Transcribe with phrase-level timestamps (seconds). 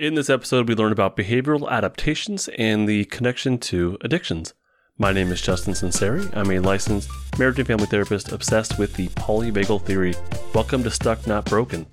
[0.00, 4.54] In this episode, we learn about behavioral adaptations and the connection to addictions.
[4.96, 6.34] My name is Justin Sunseri.
[6.34, 10.14] I'm a licensed marriage and family therapist obsessed with the polyvagal theory.
[10.54, 11.84] Welcome to Stuck Not Broken.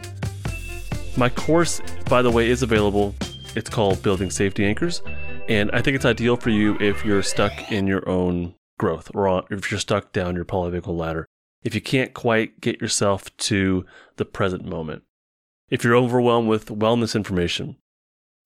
[1.18, 3.14] My course, by the way, is available.
[3.58, 5.02] It's called Building Safety Anchors,
[5.50, 9.44] and I think it's ideal for you if you're stuck in your own growth or
[9.52, 11.28] if you're stuck down your polyvagal ladder.
[11.62, 13.86] If you can't quite get yourself to
[14.16, 15.04] the present moment.
[15.70, 17.76] If you're overwhelmed with wellness information,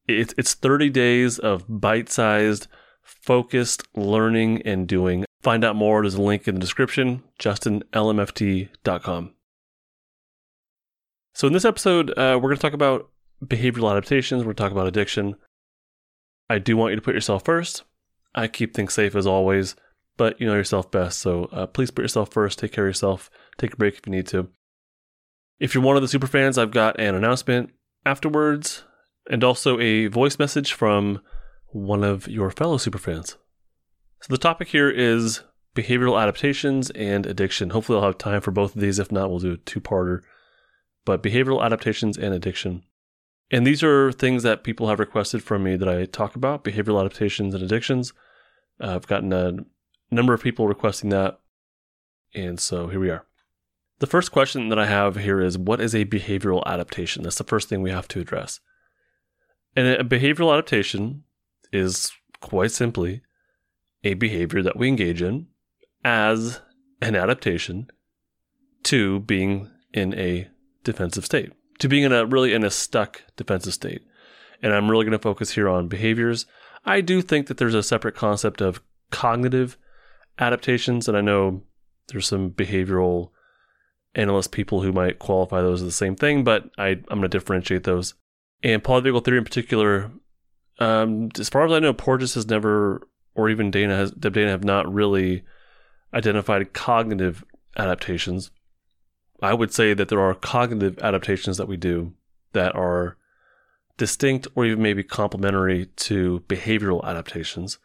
[0.08, 2.68] it's it's 30 days of bite-sized,
[3.02, 5.26] focused learning and doing.
[5.42, 6.02] Find out more.
[6.02, 9.34] There's a link in the description, justinlmft.com.
[11.34, 13.09] So in this episode, uh, we're going to talk about
[13.44, 14.42] behavioral adaptations.
[14.42, 15.36] We're going to talk about addiction.
[16.50, 17.84] I do want you to put yourself first.
[18.36, 19.76] I keep things safe as always,
[20.18, 21.20] but you know yourself best.
[21.20, 22.59] So uh, please put yourself first.
[22.59, 23.30] Take care of yourself.
[23.58, 24.50] Take a break if you need to.
[25.59, 27.72] If you're one of the super fans, I've got an announcement
[28.06, 28.84] afterwards
[29.31, 31.21] and also a voice message from
[31.67, 33.38] one of your fellow superfans.
[34.19, 35.42] So the topic here is
[35.73, 37.69] behavioral adaptations and addiction.
[37.69, 39.00] Hopefully, I'll have time for both of these.
[39.00, 40.19] If not, we'll do a two-parter.
[41.06, 42.83] But behavioral adaptations and addiction.
[43.50, 47.00] And these are things that people have requested from me that I talk about behavioral
[47.00, 48.13] adaptations and addictions.
[48.81, 49.53] Uh, I've gotten a
[50.11, 51.39] number of people requesting that.
[52.36, 53.25] And so here we are.
[54.00, 57.23] The first question that I have here is What is a behavioral adaptation?
[57.23, 58.59] That's the first thing we have to address.
[59.75, 61.23] And a behavioral adaptation
[61.72, 63.22] is quite simply
[64.03, 65.47] a behavior that we engage in
[66.03, 66.59] as
[67.02, 67.88] an adaptation
[68.83, 70.50] to being in a
[70.83, 74.02] defensive state, to being in a really in a stuck defensive state.
[74.61, 76.45] And I'm really going to focus here on behaviors.
[76.85, 79.78] I do think that there's a separate concept of cognitive
[80.39, 81.63] adaptations, and I know
[82.08, 83.30] there's some behavioral
[84.16, 87.28] analyst people who might qualify those as the same thing, but I, I'm going to
[87.30, 88.13] differentiate those.
[88.64, 90.12] And polyvagal theory in particular,
[90.80, 94.52] um, as far as I know, Porges has never, or even Dana has, Deb Dana
[94.52, 95.44] have not really
[96.14, 97.44] identified cognitive
[97.78, 98.52] adaptations.
[99.41, 102.13] I would say that there are cognitive adaptations that we do
[102.53, 103.18] that are
[103.97, 107.80] distinct or even maybe complementary to behavioral adaptations.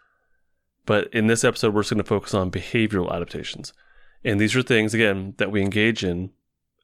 [0.85, 3.73] But in this episode, we're just going to focus on behavioral adaptations.
[4.25, 6.31] And these are things, again, that we engage in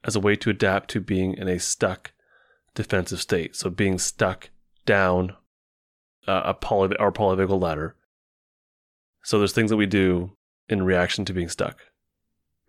[0.05, 2.13] as a way to adapt to being in a stuck
[2.75, 3.57] defensive state.
[3.57, 4.51] So being stuck
[4.87, 5.37] down
[6.27, 7.97] uh, a poly- our polyvagal ladder.
[9.23, 10.33] So there's things that we do
[10.69, 11.79] in reaction to being stuck.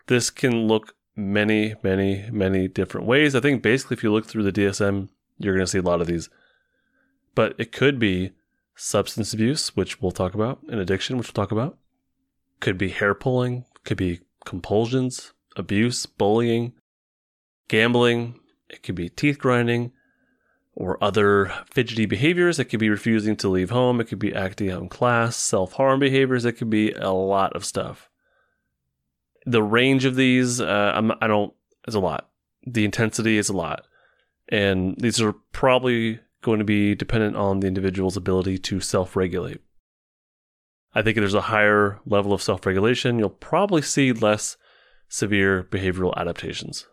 [0.07, 3.35] This can look many, many, many different ways.
[3.35, 6.01] I think basically, if you look through the DSM, you're going to see a lot
[6.01, 6.29] of these.
[7.35, 8.31] But it could be
[8.75, 11.77] substance abuse, which we'll talk about, and addiction, which we'll talk about.
[12.59, 16.73] Could be hair pulling, could be compulsions, abuse, bullying,
[17.67, 18.39] gambling,
[18.73, 19.91] it could be teeth grinding
[20.75, 22.59] or other fidgety behaviors.
[22.59, 24.01] It could be refusing to leave home.
[24.01, 26.45] It could be acting out in class, self harm behaviors.
[26.45, 28.09] It could be a lot of stuff.
[29.45, 31.53] The range of these, uh, I'm, I don't,
[31.87, 32.29] is a lot.
[32.65, 33.85] The intensity is a lot.
[34.49, 39.61] And these are probably going to be dependent on the individual's ability to self regulate.
[40.95, 44.57] I think if there's a higher level of self regulation, you'll probably see less
[45.07, 46.87] severe behavioral adaptations.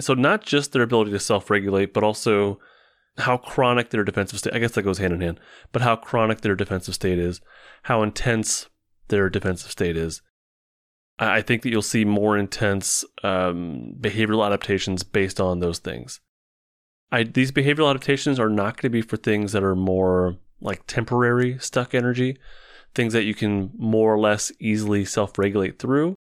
[0.00, 2.58] So not just their ability to self-regulate, but also
[3.18, 4.54] how chronic their defensive state.
[4.54, 5.40] I guess that goes hand in hand.
[5.72, 7.40] But how chronic their defensive state is,
[7.84, 8.68] how intense
[9.08, 10.22] their defensive state is.
[11.18, 16.20] I think that you'll see more intense um, behavioral adaptations based on those things.
[17.12, 20.84] I, these behavioral adaptations are not going to be for things that are more like
[20.88, 22.36] temporary stuck energy,
[22.96, 26.16] things that you can more or less easily self regulate through.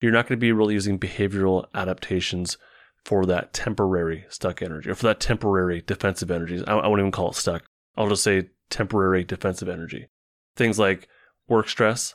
[0.00, 2.58] You're not going to be really using behavioral adaptations
[3.04, 6.62] for that temporary stuck energy or for that temporary defensive energy.
[6.66, 7.64] I, I won't even call it stuck.
[7.96, 10.08] I'll just say temporary defensive energy.
[10.56, 11.08] Things like
[11.48, 12.14] work stress,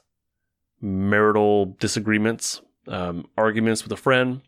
[0.81, 4.42] marital disagreements, um, arguments with a friend.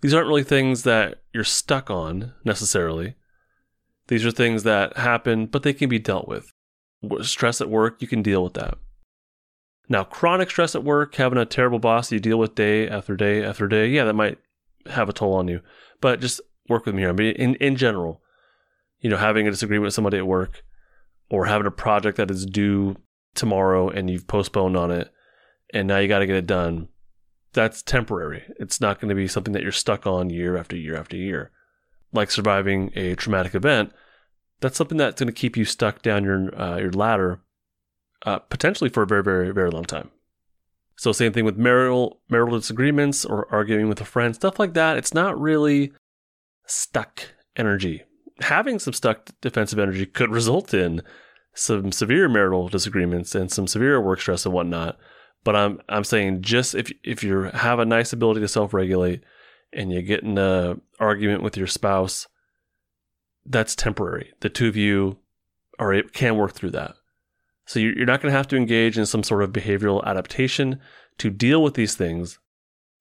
[0.00, 3.16] These aren't really things that you're stuck on necessarily.
[4.06, 6.50] These are things that happen, but they can be dealt with.
[7.20, 8.78] Stress at work, you can deal with that.
[9.88, 13.42] Now, chronic stress at work, having a terrible boss you deal with day after day
[13.42, 14.38] after day, yeah, that might
[14.90, 15.60] have a toll on you.
[16.00, 17.10] But just work with me here.
[17.10, 18.20] I mean, in, in general,
[19.00, 20.62] you know, having a disagreement with somebody at work
[21.30, 22.96] or having a project that is due
[23.34, 25.12] tomorrow and you've postponed on it
[25.72, 26.88] and now you got to get it done.
[27.52, 28.44] That's temporary.
[28.58, 31.50] It's not going to be something that you're stuck on year after year after year.
[32.12, 33.92] Like surviving a traumatic event,
[34.60, 37.40] that's something that's going to keep you stuck down your uh, your ladder,
[38.24, 40.10] uh, potentially for a very, very, very long time.
[40.98, 44.96] So same thing with marital marital disagreements or arguing with a friend, stuff like that.
[44.96, 45.92] It's not really
[46.66, 47.22] stuck
[47.56, 48.02] energy.
[48.40, 51.02] having some stuck defensive energy could result in
[51.54, 54.96] some severe marital disagreements and some severe work stress and whatnot.
[55.44, 59.22] But I'm I'm saying just if if you have a nice ability to self regulate
[59.72, 62.26] and you get in a argument with your spouse,
[63.46, 64.32] that's temporary.
[64.40, 65.18] The two of you
[65.78, 66.94] are can work through that.
[67.68, 70.80] So you're not going to have to engage in some sort of behavioral adaptation
[71.18, 72.38] to deal with these things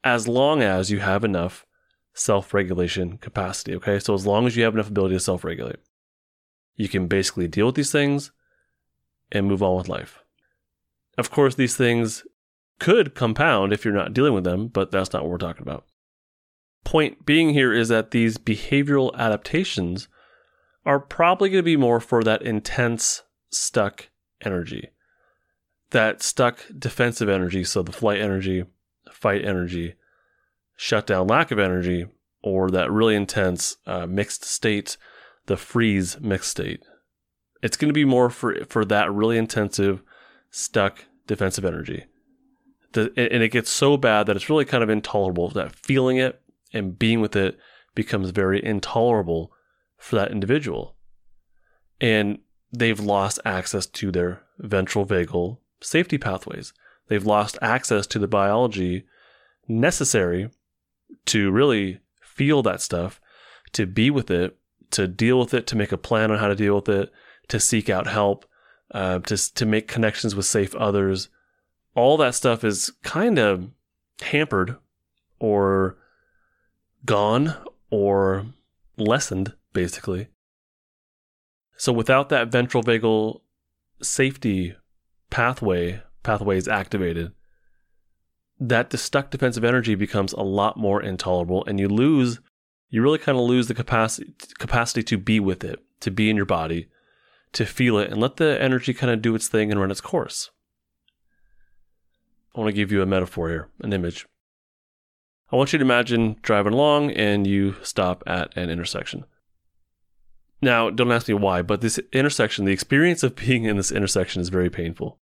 [0.03, 1.65] as long as you have enough
[2.13, 3.73] self regulation capacity.
[3.77, 3.97] Okay.
[3.97, 5.77] So as long as you have enough ability to self regulate,
[6.75, 8.33] you can basically deal with these things
[9.31, 10.21] and move on with life.
[11.17, 12.25] Of course, these things
[12.77, 15.85] could compound if you're not dealing with them, but that's not what we're talking about.
[16.83, 20.09] Point being here is that these behavioral adaptations
[20.85, 24.09] are probably going to be more for that intense, stuck
[24.43, 24.89] energy.
[25.91, 28.65] That stuck defensive energy, so the flight energy,
[29.11, 29.95] fight energy,
[30.75, 32.05] shutdown lack of energy,
[32.41, 34.97] or that really intense uh, mixed state,
[35.45, 36.81] the freeze mixed state.
[37.63, 40.01] It's going to be more for for that really intensive,
[40.51, 42.05] stuck defensive energy.
[42.93, 45.49] The, and it gets so bad that it's really kind of intolerable.
[45.49, 46.41] That feeling it
[46.73, 47.57] and being with it
[47.95, 49.51] becomes very intolerable
[49.97, 50.95] for that individual.
[51.99, 52.39] And
[52.71, 56.73] they've lost access to their ventral vagal safety pathways.
[57.07, 59.05] They've lost access to the biology
[59.67, 60.49] necessary
[61.27, 63.21] to really feel that stuff,
[63.73, 64.57] to be with it,
[64.91, 67.11] to deal with it, to make a plan on how to deal with it,
[67.47, 68.45] to seek out help,
[68.91, 71.29] uh, to to make connections with safe others.
[71.95, 73.69] All that stuff is kind of
[74.21, 74.77] hampered,
[75.39, 75.97] or
[77.05, 77.55] gone,
[77.89, 78.45] or
[78.97, 80.27] lessened, basically.
[81.77, 83.41] So without that ventral vagal
[84.01, 84.75] safety
[85.29, 87.31] pathway pathways activated,
[88.59, 92.39] that stuck defensive energy becomes a lot more intolerable and you lose
[92.89, 96.35] you really kind of lose the capacity capacity to be with it, to be in
[96.35, 96.87] your body,
[97.53, 100.01] to feel it and let the energy kind of do its thing and run its
[100.01, 100.49] course.
[102.55, 104.25] I want to give you a metaphor here, an image.
[105.51, 109.25] I want you to imagine driving along and you stop at an intersection.
[110.61, 114.41] Now, don't ask me why, but this intersection, the experience of being in this intersection
[114.41, 115.19] is very painful.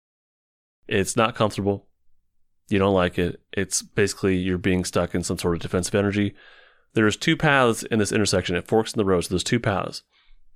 [0.87, 1.87] It's not comfortable.
[2.69, 3.41] You don't like it.
[3.51, 6.35] It's basically you're being stuck in some sort of defensive energy.
[6.93, 8.55] There's two paths in this intersection.
[8.55, 9.21] It forks in the road.
[9.21, 10.03] So there's two paths.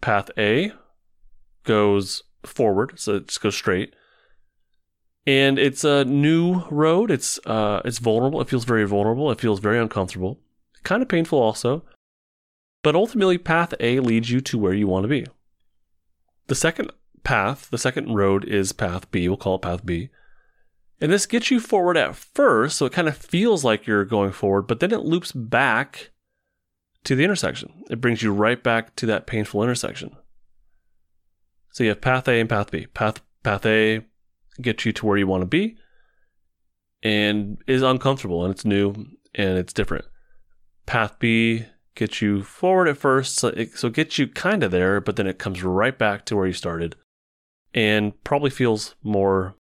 [0.01, 0.71] Path A
[1.63, 3.95] goes forward, so it just goes straight.
[5.25, 7.11] And it's a new road.
[7.11, 8.39] It's uh, it's vulnerable.
[8.39, 9.31] It feels very vulnerable.
[9.31, 10.39] It feels very uncomfortable.
[10.83, 11.83] Kind of painful also.
[12.87, 15.25] But ultimately, path A leads you to where you want to be.
[16.45, 16.89] The second
[17.25, 19.27] path, the second road is path B.
[19.27, 20.07] We'll call it path B.
[21.01, 24.31] And this gets you forward at first, so it kind of feels like you're going
[24.31, 26.11] forward, but then it loops back
[27.03, 27.83] to the intersection.
[27.89, 30.15] It brings you right back to that painful intersection.
[31.73, 32.85] So you have path A and path B.
[32.93, 34.05] Path path A
[34.61, 35.75] gets you to where you want to be
[37.03, 38.93] and is uncomfortable and it's new
[39.35, 40.05] and it's different.
[40.85, 41.65] Path B
[41.97, 45.27] gets you forward at first, so it, so gets you kind of there, but then
[45.27, 46.95] it comes right back to where you started
[47.73, 49.55] and probably feels more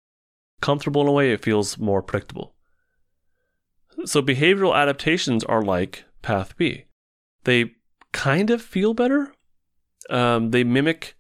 [0.60, 2.54] comfortable in a way, it feels more predictable.
[4.04, 6.84] So behavioral adaptations are like path B.
[7.44, 7.72] They
[8.12, 9.32] kind of feel better.
[10.10, 11.14] Um, they mimic,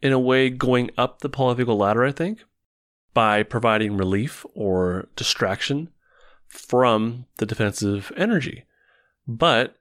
[0.00, 2.44] in a way, going up the polyvagal ladder, I think,
[3.14, 5.90] by providing relief or distraction
[6.46, 8.64] from the defensive energy.
[9.26, 9.76] But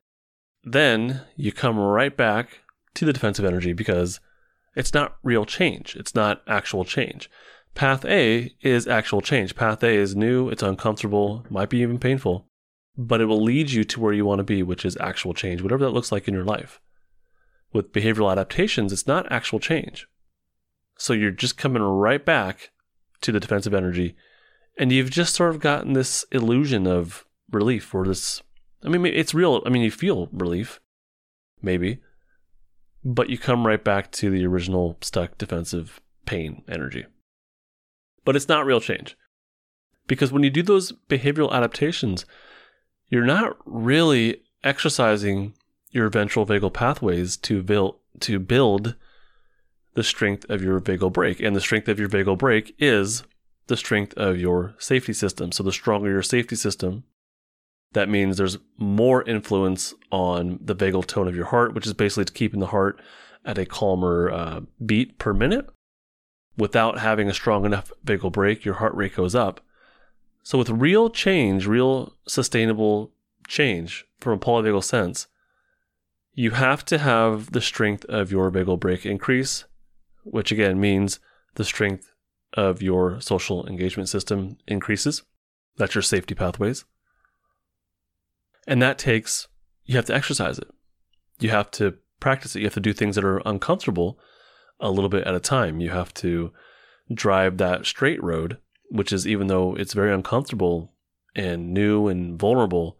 [0.73, 2.59] then you come right back
[2.95, 4.19] to the defensive energy because
[4.75, 5.95] it's not real change.
[5.95, 7.29] It's not actual change.
[7.75, 9.55] Path A is actual change.
[9.55, 12.47] Path A is new, it's uncomfortable, might be even painful,
[12.97, 15.61] but it will lead you to where you want to be, which is actual change,
[15.61, 16.81] whatever that looks like in your life.
[17.73, 20.07] With behavioral adaptations, it's not actual change.
[20.97, 22.71] So you're just coming right back
[23.21, 24.15] to the defensive energy,
[24.77, 28.41] and you've just sort of gotten this illusion of relief or this.
[28.83, 29.61] I mean, it's real.
[29.65, 30.79] I mean, you feel relief,
[31.61, 31.99] maybe,
[33.03, 37.05] but you come right back to the original stuck defensive pain energy
[38.27, 39.17] but it's not real change.
[40.05, 42.25] Because when you do those behavioral adaptations,
[43.07, 45.53] you're not really exercising
[45.91, 48.95] your ventral vagal pathways to build to build
[49.93, 51.39] the strength of your vagal brake.
[51.39, 53.23] And the strength of your vagal brake is
[53.67, 55.53] the strength of your safety system.
[55.53, 57.05] So the stronger your safety system,
[57.93, 62.25] that means there's more influence on the vagal tone of your heart, which is basically
[62.25, 63.01] to keeping the heart
[63.45, 65.69] at a calmer uh, beat per minute
[66.57, 69.61] without having a strong enough vagal brake, your heart rate goes up.
[70.43, 73.11] So, with real change, real sustainable
[73.47, 75.27] change from a polyvagal sense,
[76.33, 79.65] you have to have the strength of your vagal brake increase,
[80.23, 81.19] which again means
[81.55, 82.11] the strength
[82.53, 85.23] of your social engagement system increases.
[85.77, 86.85] That's your safety pathways.
[88.67, 89.47] And that takes,
[89.85, 90.69] you have to exercise it.
[91.39, 92.59] You have to practice it.
[92.59, 94.19] You have to do things that are uncomfortable
[94.79, 95.79] a little bit at a time.
[95.79, 96.51] You have to
[97.11, 98.57] drive that straight road,
[98.89, 100.93] which is even though it's very uncomfortable
[101.35, 102.97] and new and vulnerable,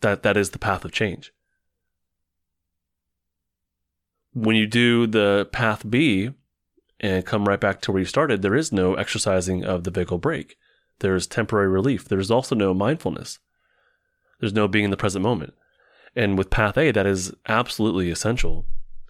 [0.00, 1.32] that that is the path of change.
[4.32, 6.30] When you do the path B
[7.00, 10.20] and come right back to where you started, there is no exercising of the vagal
[10.20, 10.56] brake.
[11.00, 12.08] There's temporary relief.
[12.08, 13.38] There's also no mindfulness.
[14.40, 15.54] There's no being in the present moment.
[16.14, 18.66] And with path A, that is absolutely essential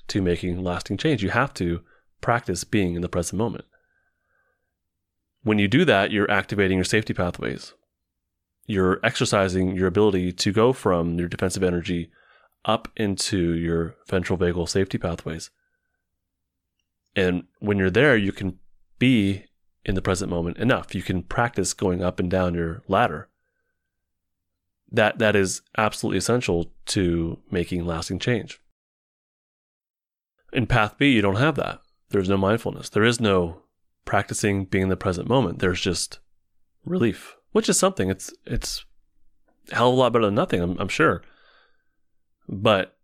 [0.09, 1.23] to making lasting change.
[1.23, 1.83] You have to
[2.21, 3.65] practice being in the present moment.
[5.43, 7.75] When you do that, you're activating your safety pathways.
[8.67, 12.11] You're exercising your ability to go from your defensive energy
[12.65, 15.51] up into your ventral vagal safety pathways.
[17.17, 18.59] And when you're there, you can
[18.99, 19.45] be
[19.85, 20.95] in the present moment enough.
[20.95, 23.29] You can practice going up and down your ladder.
[24.91, 28.61] That that is absolutely essential to making lasting change.
[30.53, 31.81] In path B, you don't have that.
[32.11, 32.89] There's no mindfulness.
[32.89, 33.63] There is no
[34.07, 35.59] practicing being in the present moment.
[35.59, 36.21] There's just
[36.85, 38.09] relief, which is something.
[38.09, 38.85] It's it's
[39.71, 41.23] a hell of a lot better than nothing, I'm, I'm sure.
[42.49, 42.97] But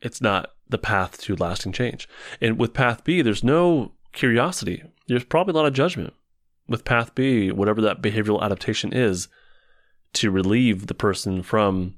[0.00, 2.08] it's not the path to lasting change.
[2.40, 4.82] And with path B, there's no curiosity.
[5.06, 6.14] There's probably a lot of judgment.
[6.68, 9.28] With path B, whatever that behavioral adaptation is
[10.14, 11.94] to relieve the person from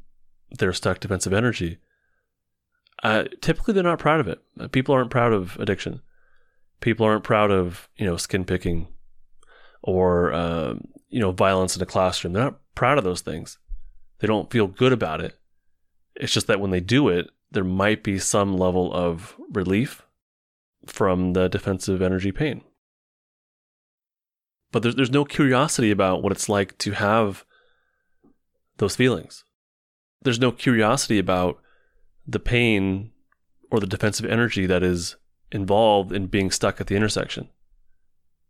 [0.58, 1.78] their stuck defensive energy,
[3.02, 4.40] uh, typically they're not proud of it.
[4.72, 6.00] People aren't proud of addiction.
[6.80, 8.88] People aren't proud of, you know, skin picking
[9.82, 10.74] or, uh,
[11.08, 12.32] you know, violence in a classroom.
[12.32, 13.58] They're not proud of those things.
[14.18, 15.38] They don't feel good about it.
[16.14, 20.02] It's just that when they do it, there might be some level of relief
[20.86, 22.62] from the defensive energy pain.
[24.72, 27.44] But there's, there's no curiosity about what it's like to have
[28.80, 29.44] those feelings.
[30.22, 31.60] There's no curiosity about
[32.26, 33.12] the pain
[33.70, 35.16] or the defensive energy that is
[35.52, 37.48] involved in being stuck at the intersection,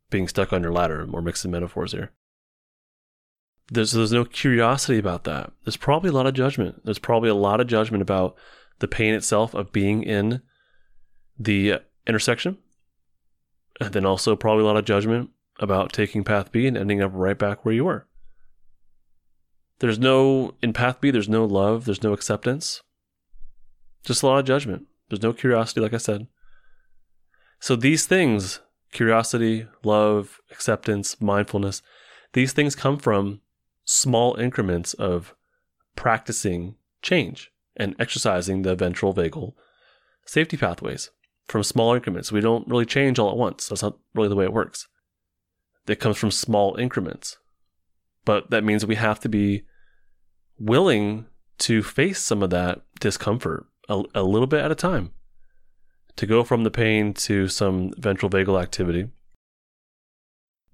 [0.08, 2.10] being stuck on your ladder, more mixing metaphors here.
[3.72, 5.52] There's, there's no curiosity about that.
[5.64, 6.84] There's probably a lot of judgment.
[6.84, 8.34] There's probably a lot of judgment about
[8.80, 10.42] the pain itself of being in
[11.38, 12.58] the intersection.
[13.80, 17.12] And then also probably a lot of judgment about taking path B and ending up
[17.14, 18.06] right back where you were.
[19.80, 22.82] There's no, in path B, there's no love, there's no acceptance,
[24.04, 24.86] just a lot of judgment.
[25.08, 26.28] There's no curiosity, like I said.
[27.58, 28.60] So these things,
[28.92, 31.82] curiosity, love, acceptance, mindfulness,
[32.32, 33.40] these things come from
[33.84, 35.34] small increments of
[35.96, 39.54] practicing change and exercising the ventral vagal
[40.26, 41.10] safety pathways
[41.48, 42.30] from small increments.
[42.30, 43.68] We don't really change all at once.
[43.68, 44.86] That's not really the way it works.
[45.88, 47.38] It comes from small increments.
[48.24, 49.64] But that means we have to be
[50.60, 51.26] willing
[51.58, 55.10] to face some of that discomfort a, a little bit at a time.
[56.16, 59.08] To go from the pain to some ventral vagal activity,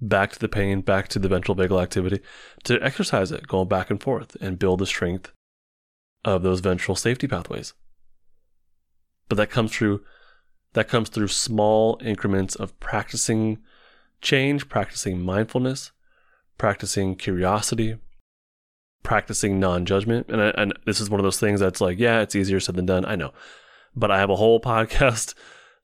[0.01, 2.21] back to the pain, back to the ventral vagal activity,
[2.65, 5.31] to exercise it, going back and forth and build the strength
[6.25, 7.75] of those ventral safety pathways.
[9.29, 10.03] But that comes through
[10.73, 13.59] that comes through small increments of practicing
[14.21, 15.93] change, practicing mindfulness,
[16.59, 17.97] practicing curiosity,
[19.07, 20.27] practicing non-judgment.
[20.29, 22.75] And, I, and this is one of those things that's like, yeah, it's easier said
[22.75, 23.05] than done.
[23.05, 23.33] I know,
[23.95, 25.35] but I have a whole podcast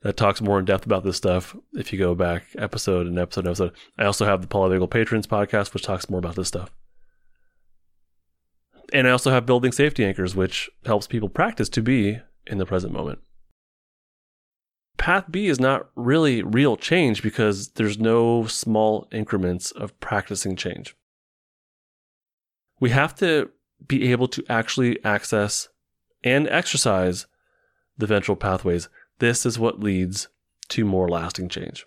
[0.02, 1.57] that talks more in depth about this stuff.
[1.73, 5.29] If you go back episode and episode and episode, I also have the Polyvagal Patrons
[5.29, 6.73] podcast, which talks more about this stuff.
[8.93, 12.67] And I also have Building Safety Anchors, which helps people practice to be in the
[12.67, 13.21] present moment.
[14.99, 20.97] Path B is not really real change because there's no small increments of practicing change.
[22.82, 23.48] We have to
[23.86, 25.68] be able to actually access
[26.24, 27.26] and exercise
[27.96, 28.88] the ventral pathways.
[29.20, 30.26] This is what leads
[30.70, 31.86] to more lasting change.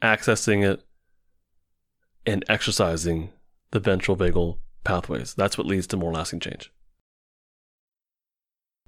[0.00, 0.84] Accessing it
[2.24, 3.32] and exercising
[3.72, 5.34] the ventral vagal pathways.
[5.34, 6.70] That's what leads to more lasting change.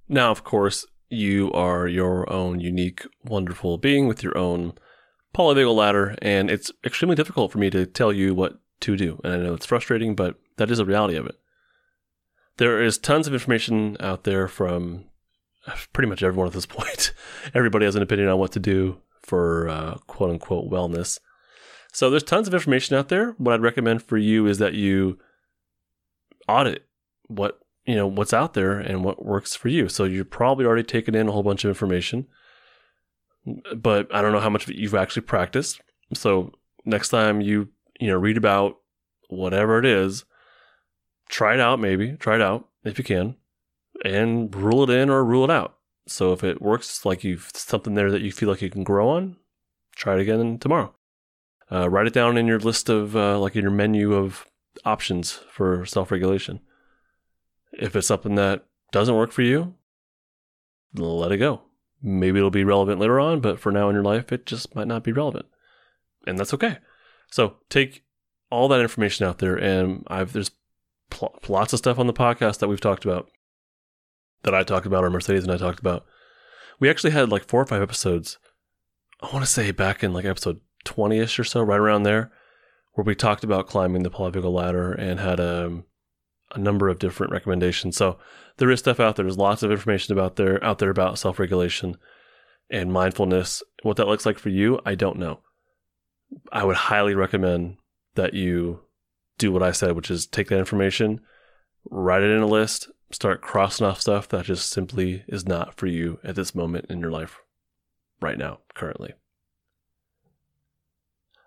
[0.08, 4.74] Now, of course, you are your own unique, wonderful being with your own
[5.34, 9.20] polyvagal ladder, and it's extremely difficult for me to tell you what to do.
[9.24, 11.36] And I know it's frustrating, but that is a reality of it.
[12.58, 15.04] There is tons of information out there from
[15.92, 17.12] pretty much everyone at this point.
[17.54, 21.18] Everybody has an opinion on what to do for uh, quote unquote wellness.
[21.92, 23.32] So there's tons of information out there.
[23.38, 25.18] What I'd recommend for you is that you
[26.48, 26.86] audit
[27.28, 29.88] what you know, what's out there and what works for you.
[29.88, 32.26] So you're probably already taken in a whole bunch of information,
[33.76, 35.80] but I don't know how much of it you've actually practiced.
[36.12, 36.52] So
[36.84, 37.68] next time you,
[38.00, 38.76] you know, read about
[39.28, 40.24] whatever it is,
[41.28, 43.36] try it out maybe, try it out if you can
[44.04, 45.76] and rule it in or rule it out.
[46.06, 49.08] So if it works like you've something there that you feel like you can grow
[49.08, 49.36] on,
[49.94, 50.94] try it again tomorrow.
[51.70, 54.46] Uh, write it down in your list of uh, like in your menu of
[54.84, 56.60] options for self-regulation.
[57.72, 59.74] If it's something that doesn't work for you,
[60.94, 61.62] let it go.
[62.02, 64.86] Maybe it'll be relevant later on, but for now in your life, it just might
[64.86, 65.46] not be relevant,
[66.26, 66.78] and that's okay.
[67.30, 68.04] So take
[68.50, 70.50] all that information out there, and I've there's
[71.10, 73.28] pl- lots of stuff on the podcast that we've talked about
[74.42, 76.04] that I talked about or Mercedes and I talked about.
[76.78, 78.38] We actually had like four or five episodes.
[79.20, 82.30] I want to say back in like episode 20 ish or so, right around there,
[82.92, 85.84] where we talked about climbing the polyvagal ladder and had um,
[86.54, 87.96] a number of different recommendations.
[87.96, 88.18] So
[88.58, 89.24] there is stuff out there.
[89.24, 91.96] There's lots of information about there out there about self regulation
[92.70, 93.62] and mindfulness.
[93.82, 95.40] What that looks like for you, I don't know.
[96.52, 97.76] I would highly recommend
[98.14, 98.80] that you
[99.38, 101.20] do what I said, which is take that information,
[101.90, 105.86] write it in a list, start crossing off stuff that just simply is not for
[105.86, 107.38] you at this moment in your life
[108.20, 109.12] right now, currently.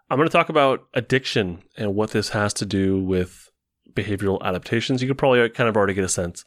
[0.10, 3.52] I'm going to talk about addiction and what this has to do with
[3.94, 5.02] behavioral adaptations.
[5.02, 6.46] You could probably uh, kind of already get a sense,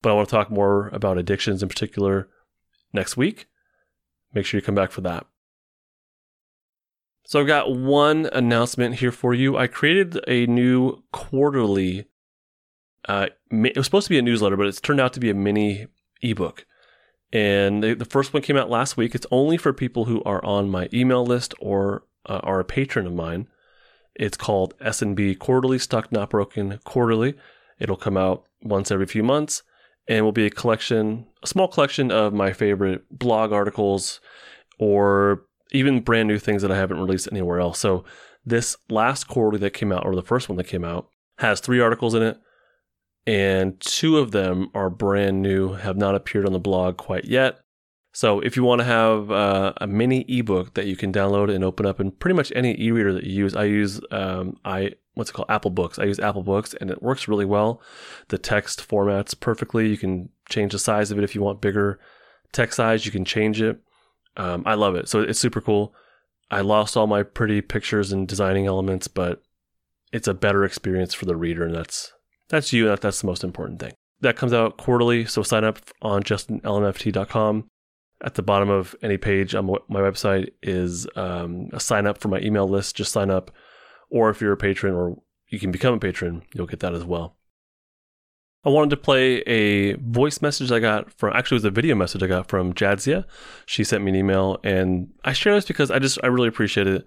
[0.00, 2.28] but I want to talk more about addictions in particular
[2.92, 3.46] next week.
[4.32, 5.26] Make sure you come back for that.
[7.26, 9.56] So I've got one announcement here for you.
[9.56, 12.06] I created a new quarterly
[13.08, 15.34] uh, it was supposed to be a newsletter, but it's turned out to be a
[15.34, 15.86] mini
[16.22, 16.64] ebook.
[17.32, 19.14] And the, the first one came out last week.
[19.14, 23.06] It's only for people who are on my email list or uh, are a patron
[23.06, 23.48] of mine.
[24.14, 27.34] It's called S&B Quarterly, Stuck Not Broken Quarterly.
[27.80, 29.62] It'll come out once every few months
[30.06, 34.20] and will be a collection, a small collection of my favorite blog articles
[34.78, 35.42] or
[35.74, 37.78] even brand new things that I haven't released anywhere else.
[37.78, 38.04] So
[38.46, 41.80] this last quarterly that came out, or the first one that came out, has three
[41.80, 42.38] articles in it
[43.26, 47.60] and two of them are brand new, have not appeared on the blog quite yet.
[48.12, 51.64] So if you want to have uh, a mini ebook that you can download and
[51.64, 55.30] open up in pretty much any e-reader that you use, I use um, I what's
[55.30, 55.98] it called Apple Books.
[55.98, 57.80] I use Apple Books and it works really well.
[58.28, 59.88] The text formats perfectly.
[59.88, 61.98] You can change the size of it if you want bigger
[62.52, 63.04] text size.
[63.04, 63.80] You can change it.
[64.36, 65.08] Um, I love it.
[65.08, 65.94] So it's super cool.
[66.50, 69.42] I lost all my pretty pictures and designing elements, but
[70.12, 72.12] it's a better experience for the reader, and that's
[72.48, 72.86] that's you.
[72.86, 73.92] That, that's the most important thing.
[74.20, 75.24] That comes out quarterly.
[75.24, 77.68] So sign up on justinlmft.com.
[78.22, 82.28] At the bottom of any page on my website is um, a sign up for
[82.28, 82.96] my email list.
[82.96, 83.50] Just sign up.
[84.08, 87.04] Or if you're a patron or you can become a patron, you'll get that as
[87.04, 87.36] well.
[88.64, 91.94] I wanted to play a voice message I got from actually it was a video
[91.94, 93.24] message I got from Jadzia.
[93.66, 96.86] She sent me an email and I share this because I just I really appreciate
[96.86, 97.06] it.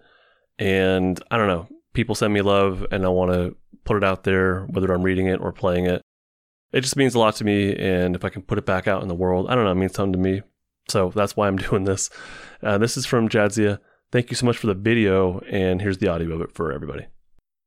[0.60, 4.24] And I don't know, people send me love and I want to put it out
[4.24, 6.02] there, whether I'm reading it or playing it.
[6.72, 7.76] It just means a lot to me.
[7.76, 9.76] And if I can put it back out in the world, I don't know, it
[9.76, 10.42] means something to me.
[10.90, 12.10] So that's why I'm doing this.
[12.62, 13.80] Uh, this is from Jadzia.
[14.12, 15.40] Thank you so much for the video.
[15.50, 17.08] And here's the audio of it for everybody.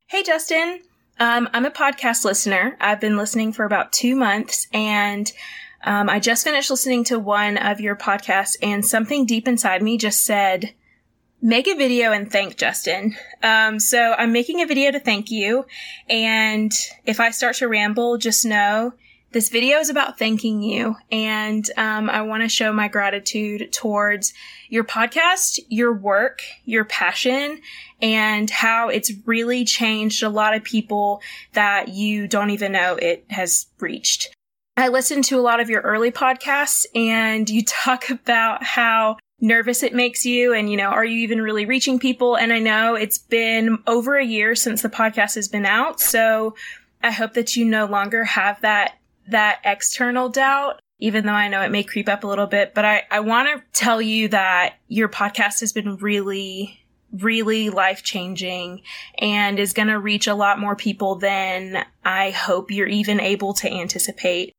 [0.06, 0.80] Hey, Justin.
[1.20, 2.78] Um, I'm a podcast listener.
[2.80, 5.30] I've been listening for about two months and
[5.84, 9.98] um, I just finished listening to one of your podcasts and something deep inside me
[9.98, 10.72] just said,
[11.42, 13.16] make a video and thank Justin.
[13.42, 15.66] Um, so I'm making a video to thank you.
[16.08, 16.72] And
[17.04, 18.94] if I start to ramble, just know
[19.32, 20.96] this video is about thanking you.
[21.10, 24.32] And um, I want to show my gratitude towards
[24.68, 27.60] your podcast, your work, your passion,
[28.02, 33.24] and how it's really changed a lot of people that you don't even know it
[33.30, 34.34] has reached.
[34.76, 39.82] I listened to a lot of your early podcasts and you talk about how nervous
[39.82, 42.94] it makes you and you know are you even really reaching people and i know
[42.94, 46.54] it's been over a year since the podcast has been out so
[47.02, 48.99] i hope that you no longer have that
[49.30, 52.84] that external doubt even though i know it may creep up a little bit but
[52.84, 56.78] i i want to tell you that your podcast has been really
[57.12, 58.82] really life changing
[59.18, 63.52] and is going to reach a lot more people than i hope you're even able
[63.54, 64.52] to anticipate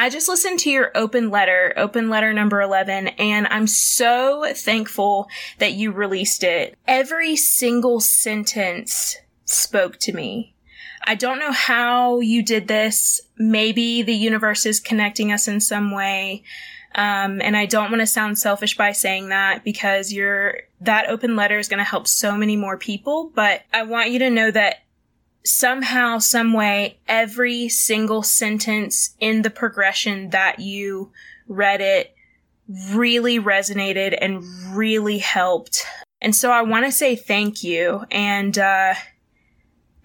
[0.00, 5.28] I just listened to your open letter, open letter number 11, and I'm so thankful
[5.58, 6.78] that you released it.
[6.86, 10.54] Every single sentence spoke to me.
[11.04, 13.20] I don't know how you did this.
[13.36, 16.42] Maybe the universe is connecting us in some way.
[16.94, 21.36] Um, and I don't want to sound selfish by saying that because you're, that open
[21.36, 23.30] letter is going to help so many more people.
[23.34, 24.82] But I want you to know that
[25.44, 31.12] somehow, some way, every single sentence in the progression that you
[31.46, 32.14] read it
[32.90, 34.42] really resonated and
[34.76, 35.86] really helped.
[36.20, 38.04] And so I want to say thank you.
[38.10, 38.94] And, uh,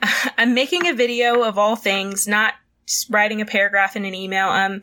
[0.37, 2.53] I'm making a video of all things, not
[2.85, 4.49] just writing a paragraph in an email.
[4.49, 4.81] Um,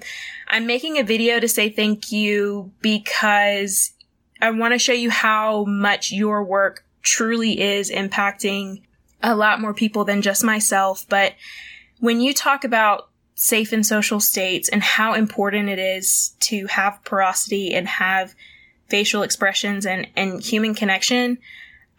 [0.48, 3.92] I'm making a video to say thank you because
[4.40, 8.82] I want to show you how much your work truly is impacting
[9.22, 11.04] a lot more people than just myself.
[11.08, 11.34] But
[11.98, 17.02] when you talk about safe and social states and how important it is to have
[17.04, 18.34] prosody and have
[18.88, 21.38] facial expressions and, and human connection,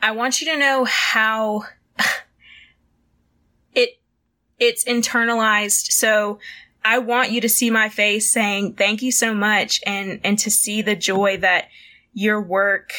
[0.01, 1.65] I want you to know how
[4.61, 5.91] it's internalized.
[5.91, 6.39] So
[6.85, 10.51] I want you to see my face saying thank you so much and, and to
[10.51, 11.67] see the joy that
[12.13, 12.93] your work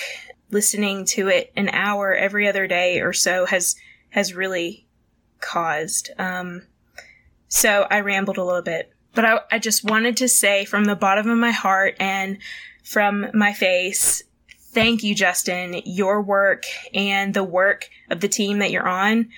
[0.51, 3.77] listening to it an hour every other day or so has
[4.11, 4.87] has really
[5.41, 6.11] caused.
[6.19, 6.67] Um,
[7.49, 10.97] so I rambled a little bit, but I, I just wanted to say from the
[10.97, 12.39] bottom of my heart and
[12.85, 14.23] from my face,
[14.73, 15.81] thank you, Justin.
[15.85, 19.31] Your work and the work of the team that you're on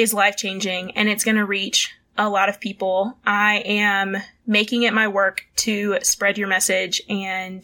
[0.00, 3.18] is life changing and it's going to reach a lot of people.
[3.26, 7.62] I am making it my work to spread your message and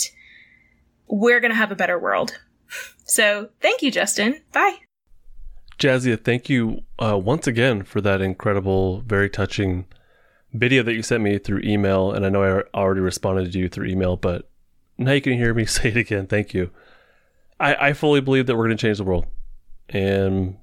[1.08, 2.38] we're going to have a better world.
[3.04, 4.42] So thank you, Justin.
[4.52, 4.80] Bye.
[5.78, 9.86] Jadzia, thank you uh, once again for that incredible, very touching
[10.52, 12.12] video that you sent me through email.
[12.12, 14.50] And I know I already responded to you through email, but
[14.98, 16.26] now you can hear me say it again.
[16.26, 16.70] Thank you.
[17.58, 19.26] I, I fully believe that we're going to change the world.
[19.88, 20.58] And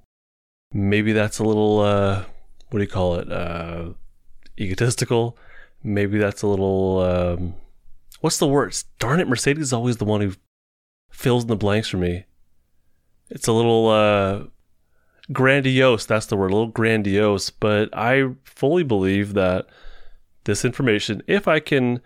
[0.73, 2.23] maybe that's a little, uh,
[2.69, 3.31] what do you call it?
[3.31, 3.89] Uh,
[4.59, 5.38] egotistical.
[5.83, 7.55] Maybe that's a little, um,
[8.21, 8.75] what's the word?
[8.99, 10.33] Darn it, Mercedes is always the one who
[11.12, 12.25] fills in the blanks for me.
[13.29, 14.43] It's a little, uh,
[15.31, 16.05] grandiose.
[16.05, 17.49] That's the word, a little grandiose.
[17.49, 19.67] But I fully believe that
[20.45, 22.01] this information, if I can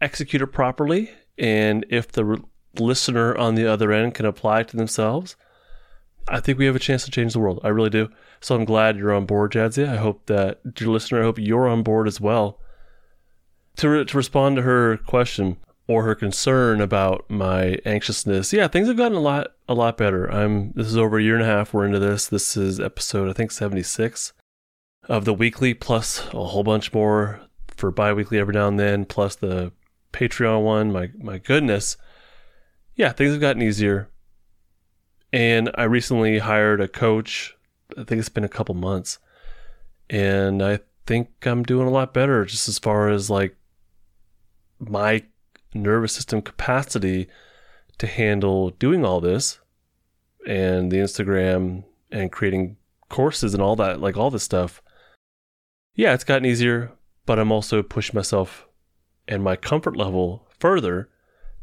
[0.00, 2.42] execute it properly, and if the re-
[2.78, 5.36] listener on the other end can apply it to themselves,
[6.30, 7.60] I think we have a chance to change the world.
[7.62, 8.10] I really do.
[8.40, 9.88] So I'm glad you're on board, Jadzia.
[9.88, 12.60] I hope that, dear listener, I hope you're on board as well.
[13.76, 15.56] To, re- to respond to her question,
[15.88, 18.52] or her concern about my anxiousness.
[18.52, 20.30] Yeah, things have gotten a lot a lot better.
[20.30, 22.28] I'm this is over a year and a half we're into this.
[22.28, 24.34] This is episode I think 76
[25.08, 29.34] of the weekly plus a whole bunch more for bi-weekly every now and then plus
[29.34, 29.72] the
[30.12, 30.92] Patreon one.
[30.92, 31.96] My my goodness.
[32.94, 34.10] Yeah, things have gotten easier.
[35.32, 37.56] And I recently hired a coach.
[37.96, 39.18] I think it's been a couple months.
[40.08, 43.56] And I think I'm doing a lot better just as far as like
[44.78, 45.24] my
[45.74, 47.28] nervous system capacity
[47.98, 49.58] to handle doing all this
[50.46, 52.76] and the Instagram and creating
[53.08, 54.82] courses and all that, like all this stuff.
[55.94, 56.92] Yeah, it's gotten easier,
[57.26, 58.66] but I'm also pushing myself
[59.26, 61.08] and my comfort level further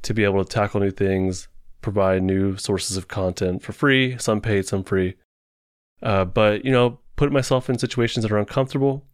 [0.04, 1.47] to be able to tackle new things,
[1.86, 5.13] provide new sources of content for free, some paid, some free.
[6.02, 9.06] Uh, but, you know, put myself in situations that are uncomfortable.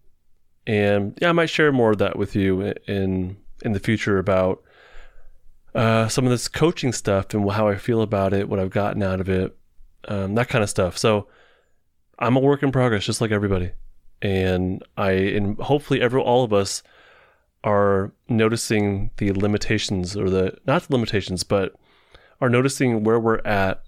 [0.66, 4.64] And yeah, I might share more of that with you in in the future about
[5.76, 9.04] uh, some of this coaching stuff and how I feel about it, what I've gotten
[9.04, 9.56] out of it,
[10.08, 10.98] um, that kind of stuff.
[10.98, 11.28] So
[12.20, 13.72] I'm a work in progress, just like everybody,
[14.22, 16.84] and I and hopefully every all of us
[17.64, 21.76] are noticing the limitations or the not the limitations, but
[22.42, 23.84] are noticing where we're at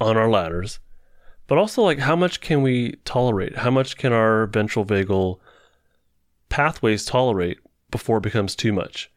[0.00, 0.78] on our ladders,
[1.46, 3.56] but also like how much can we tolerate?
[3.56, 5.38] How much can our ventral vagal
[6.48, 7.58] pathways tolerate
[7.90, 9.10] before it becomes too much?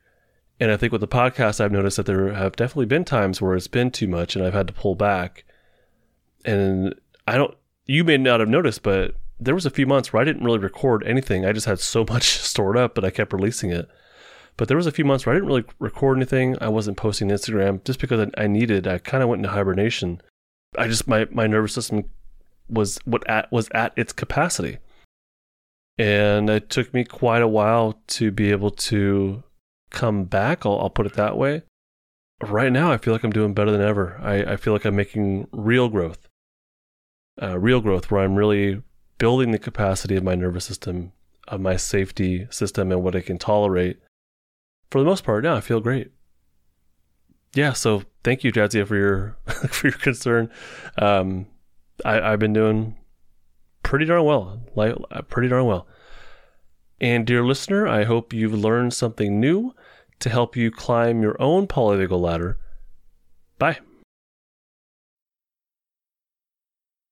[0.59, 3.55] And I think with the podcast, I've noticed that there have definitely been times where
[3.55, 5.43] it's been too much and I've had to pull back.
[6.45, 6.95] And
[7.27, 10.25] I don't, you may not have noticed, but there was a few months where I
[10.25, 11.45] didn't really record anything.
[11.45, 13.89] I just had so much stored up, but I kept releasing it.
[14.61, 16.55] But there was a few months where I didn't really record anything.
[16.61, 18.85] I wasn't posting Instagram just because I, needed.
[18.85, 20.21] I kind of went into hibernation.
[20.77, 22.03] I just my my nervous system
[22.69, 24.77] was what at was at its capacity,
[25.97, 29.41] and it took me quite a while to be able to
[29.89, 30.63] come back.
[30.63, 31.63] I'll, I'll put it that way.
[32.43, 34.19] Right now, I feel like I'm doing better than ever.
[34.21, 36.27] I, I feel like I'm making real growth,
[37.41, 38.83] uh, real growth where I'm really
[39.17, 41.13] building the capacity of my nervous system,
[41.47, 43.97] of my safety system, and what it can tolerate.
[44.91, 46.11] For the most part, now I feel great.
[47.53, 49.37] Yeah, so thank you, Jadzia, for your
[49.69, 50.49] for your concern.
[50.97, 51.47] Um,
[52.05, 52.97] I, I've been doing
[53.83, 54.95] pretty darn well, like
[55.29, 55.87] pretty darn well.
[56.99, 59.73] And dear listener, I hope you've learned something new
[60.19, 62.59] to help you climb your own polyvagal ladder.
[63.57, 63.79] Bye.